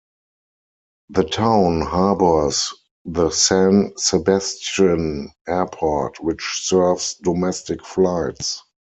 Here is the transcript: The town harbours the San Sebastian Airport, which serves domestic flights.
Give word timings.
The 1.09 1.23
town 1.25 1.81
harbours 1.81 2.73
the 3.05 3.29
San 3.29 3.93
Sebastian 3.97 5.29
Airport, 5.47 6.19
which 6.23 6.61
serves 6.63 7.13
domestic 7.21 7.85
flights. 7.85 8.63